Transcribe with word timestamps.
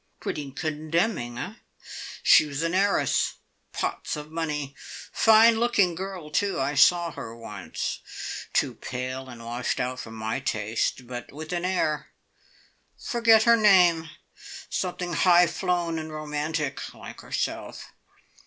"Pretty 0.19 0.49
condemning, 0.49 1.37
eh? 1.37 1.53
She 2.23 2.47
was 2.47 2.63
an 2.63 2.73
heiress 2.73 3.35
pots 3.71 4.15
of 4.15 4.31
money. 4.31 4.73
Fine 5.11 5.59
looking 5.59 5.93
girl, 5.93 6.31
too. 6.31 6.59
I 6.59 6.73
saw 6.73 7.11
her 7.11 7.35
once. 7.35 7.99
Too 8.51 8.73
pale 8.73 9.29
and 9.29 9.45
washed 9.45 9.79
out 9.79 9.99
for 9.99 10.09
my 10.09 10.39
taste, 10.39 11.05
but 11.05 11.31
with 11.31 11.53
an 11.53 11.65
air. 11.65 12.07
Forget 12.97 13.43
her 13.43 13.55
name 13.55 14.09
something 14.71 15.13
high 15.13 15.45
flown 15.45 15.99
and 15.99 16.11
romantic, 16.11 16.95
like 16.95 17.21
herself. 17.21 17.91